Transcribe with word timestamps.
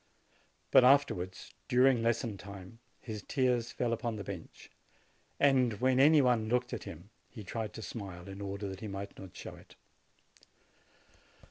But 0.71 0.83
afterwards, 0.83 1.53
during 1.67 2.01
lesson 2.01 2.35
time, 2.35 2.79
his 3.01 3.21
tears 3.27 3.71
fell 3.71 3.93
upon 3.93 4.15
the 4.15 4.23
bench, 4.23 4.71
and 5.39 5.73
when 5.79 5.99
any 5.99 6.23
one 6.23 6.49
looked 6.49 6.73
at 6.73 6.85
him, 6.85 7.11
he 7.29 7.43
tried 7.43 7.71
to 7.73 7.83
smile, 7.83 8.27
in 8.27 8.41
order 8.41 8.67
that 8.67 8.79
he 8.79 8.87
might 8.87 9.15
not 9.19 9.37
show 9.37 9.53
it. 9.55 9.75